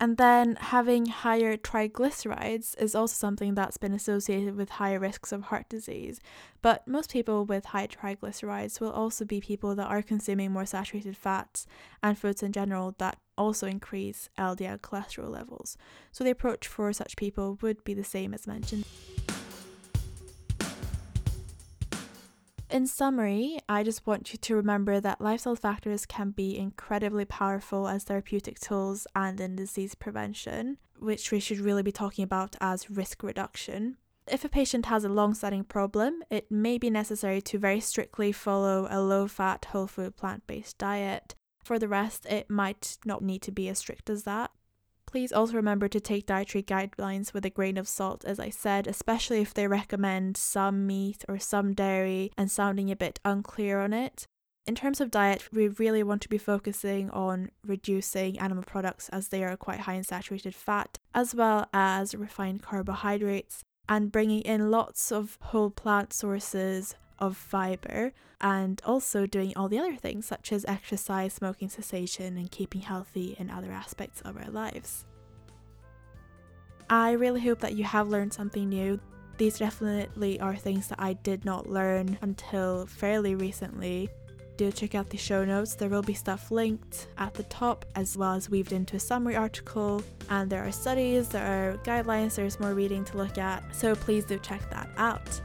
And 0.00 0.16
then 0.16 0.56
having 0.56 1.06
higher 1.06 1.56
triglycerides 1.56 2.76
is 2.80 2.94
also 2.94 3.14
something 3.14 3.54
that's 3.54 3.76
been 3.76 3.92
associated 3.92 4.56
with 4.56 4.70
higher 4.70 4.98
risks 4.98 5.32
of 5.32 5.44
heart 5.44 5.68
disease. 5.68 6.20
But 6.62 6.86
most 6.88 7.12
people 7.12 7.44
with 7.44 7.66
high 7.66 7.86
triglycerides 7.86 8.80
will 8.80 8.90
also 8.90 9.24
be 9.24 9.40
people 9.40 9.74
that 9.76 9.86
are 9.86 10.02
consuming 10.02 10.50
more 10.52 10.66
saturated 10.66 11.16
fats 11.16 11.66
and 12.02 12.18
foods 12.18 12.42
in 12.42 12.52
general 12.52 12.94
that 12.98 13.18
also 13.38 13.66
increase 13.66 14.28
LDL 14.38 14.80
cholesterol 14.80 15.30
levels. 15.30 15.76
So 16.10 16.24
the 16.24 16.30
approach 16.30 16.66
for 16.66 16.92
such 16.92 17.16
people 17.16 17.58
would 17.62 17.84
be 17.84 17.94
the 17.94 18.04
same 18.04 18.34
as 18.34 18.46
mentioned. 18.46 18.84
In 22.74 22.88
summary, 22.88 23.60
I 23.68 23.84
just 23.84 24.04
want 24.04 24.32
you 24.32 24.38
to 24.40 24.56
remember 24.56 24.98
that 24.98 25.20
lifestyle 25.20 25.54
factors 25.54 26.04
can 26.04 26.32
be 26.32 26.58
incredibly 26.58 27.24
powerful 27.24 27.86
as 27.86 28.02
therapeutic 28.02 28.58
tools 28.58 29.06
and 29.14 29.40
in 29.40 29.54
disease 29.54 29.94
prevention, 29.94 30.78
which 30.98 31.30
we 31.30 31.38
should 31.38 31.60
really 31.60 31.84
be 31.84 31.92
talking 31.92 32.24
about 32.24 32.56
as 32.60 32.90
risk 32.90 33.22
reduction. 33.22 33.98
If 34.26 34.44
a 34.44 34.48
patient 34.48 34.86
has 34.86 35.04
a 35.04 35.08
long 35.08 35.34
standing 35.34 35.62
problem, 35.62 36.24
it 36.30 36.50
may 36.50 36.76
be 36.76 36.90
necessary 36.90 37.40
to 37.42 37.60
very 37.60 37.78
strictly 37.78 38.32
follow 38.32 38.88
a 38.90 39.00
low 39.00 39.28
fat, 39.28 39.66
whole 39.66 39.86
food, 39.86 40.16
plant 40.16 40.44
based 40.48 40.76
diet. 40.76 41.36
For 41.62 41.78
the 41.78 41.86
rest, 41.86 42.26
it 42.26 42.50
might 42.50 42.98
not 43.04 43.22
need 43.22 43.42
to 43.42 43.52
be 43.52 43.68
as 43.68 43.78
strict 43.78 44.10
as 44.10 44.24
that 44.24 44.50
Please 45.14 45.32
also 45.32 45.54
remember 45.54 45.86
to 45.86 46.00
take 46.00 46.26
dietary 46.26 46.64
guidelines 46.64 47.32
with 47.32 47.44
a 47.44 47.50
grain 47.50 47.76
of 47.76 47.86
salt, 47.86 48.24
as 48.24 48.40
I 48.40 48.50
said, 48.50 48.88
especially 48.88 49.40
if 49.40 49.54
they 49.54 49.68
recommend 49.68 50.36
some 50.36 50.88
meat 50.88 51.24
or 51.28 51.38
some 51.38 51.72
dairy 51.72 52.32
and 52.36 52.50
sounding 52.50 52.90
a 52.90 52.96
bit 52.96 53.20
unclear 53.24 53.78
on 53.78 53.92
it. 53.92 54.26
In 54.66 54.74
terms 54.74 55.00
of 55.00 55.12
diet, 55.12 55.50
we 55.52 55.68
really 55.68 56.02
want 56.02 56.20
to 56.22 56.28
be 56.28 56.36
focusing 56.36 57.10
on 57.10 57.52
reducing 57.64 58.40
animal 58.40 58.64
products 58.64 59.08
as 59.10 59.28
they 59.28 59.44
are 59.44 59.56
quite 59.56 59.78
high 59.78 59.94
in 59.94 60.02
saturated 60.02 60.52
fat, 60.52 60.98
as 61.14 61.32
well 61.32 61.68
as 61.72 62.16
refined 62.16 62.62
carbohydrates, 62.62 63.62
and 63.88 64.10
bringing 64.10 64.40
in 64.40 64.72
lots 64.72 65.12
of 65.12 65.38
whole 65.40 65.70
plant 65.70 66.12
sources 66.12 66.96
of 67.18 67.36
fiber, 67.36 68.12
and 68.40 68.80
also 68.84 69.26
doing 69.26 69.52
all 69.56 69.68
the 69.68 69.78
other 69.78 69.96
things 69.96 70.26
such 70.26 70.52
as 70.52 70.64
exercise, 70.66 71.32
smoking 71.32 71.68
cessation, 71.68 72.36
and 72.36 72.50
keeping 72.50 72.82
healthy 72.82 73.36
in 73.38 73.50
other 73.50 73.72
aspects 73.72 74.20
of 74.22 74.36
our 74.36 74.50
lives. 74.50 75.06
I 76.90 77.12
really 77.12 77.40
hope 77.40 77.60
that 77.60 77.74
you 77.74 77.84
have 77.84 78.08
learned 78.08 78.32
something 78.32 78.68
new. 78.68 79.00
These 79.38 79.58
definitely 79.58 80.38
are 80.40 80.54
things 80.54 80.88
that 80.88 81.00
I 81.00 81.14
did 81.14 81.44
not 81.44 81.68
learn 81.68 82.18
until 82.20 82.86
fairly 82.86 83.34
recently 83.34 84.10
do 84.56 84.70
check 84.70 84.94
out 84.94 85.10
the 85.10 85.16
show 85.16 85.44
notes. 85.44 85.74
There 85.74 85.88
will 85.88 86.02
be 86.02 86.14
stuff 86.14 86.50
linked 86.50 87.08
at 87.18 87.34
the 87.34 87.42
top 87.44 87.84
as 87.96 88.16
well 88.16 88.34
as 88.34 88.48
weaved 88.48 88.72
into 88.72 88.96
a 88.96 89.00
summary 89.00 89.36
article. 89.36 90.02
And 90.30 90.48
there 90.48 90.64
are 90.64 90.72
studies, 90.72 91.28
there 91.28 91.44
are 91.44 91.76
guidelines, 91.78 92.36
there's 92.36 92.60
more 92.60 92.74
reading 92.74 93.04
to 93.06 93.16
look 93.16 93.38
at. 93.38 93.64
So 93.74 93.94
please 93.94 94.24
do 94.24 94.38
check 94.38 94.68
that 94.70 94.88
out. 94.96 95.40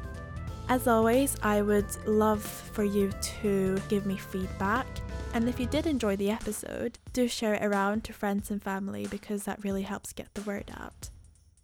As 0.69 0.88
always, 0.88 1.35
I 1.41 1.63
would 1.63 1.88
love 2.05 2.43
for 2.43 2.83
you 2.83 3.11
to 3.41 3.81
give 3.89 4.05
me 4.05 4.17
feedback. 4.17 4.85
And 5.33 5.49
if 5.49 5.59
you 5.59 5.65
did 5.65 5.88
enjoy 5.88 6.15
the 6.15 6.29
episode, 6.29 6.99
do 7.11 7.27
share 7.27 7.55
it 7.55 7.65
around 7.65 8.03
to 8.03 8.13
friends 8.13 8.51
and 8.51 8.61
family 8.61 9.07
because 9.07 9.43
that 9.43 9.63
really 9.63 9.81
helps 9.81 10.13
get 10.13 10.31
the 10.35 10.43
word 10.43 10.71
out. 10.79 11.09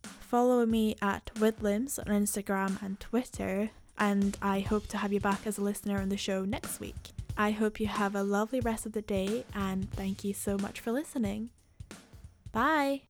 Follow 0.01 0.65
me 0.65 0.95
at 1.03 1.29
Widlims 1.35 1.99
on 1.99 2.05
Instagram 2.05 2.81
and 2.81 2.99
Twitter, 2.99 3.69
and 3.97 4.37
I 4.41 4.61
hope 4.61 4.87
to 4.87 4.97
have 4.97 5.13
you 5.13 5.19
back 5.19 5.45
as 5.45 5.59
a 5.59 5.63
listener 5.63 6.01
on 6.01 6.09
the 6.09 6.17
show 6.17 6.43
next 6.43 6.79
week. 6.79 7.11
I 7.37 7.51
hope 7.51 7.79
you 7.79 7.87
have 7.87 8.15
a 8.15 8.23
lovely 8.23 8.59
rest 8.59 8.87
of 8.87 8.93
the 8.93 9.03
day 9.03 9.45
and 9.53 9.91
thank 9.91 10.23
you 10.23 10.33
so 10.33 10.57
much 10.57 10.79
for 10.79 10.91
listening. 10.91 11.51
Bye. 12.51 13.03